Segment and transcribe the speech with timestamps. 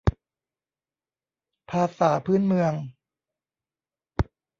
[1.69, 2.73] ภาษาพื้นเมือง